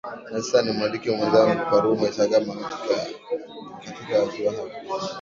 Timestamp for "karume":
1.69-2.11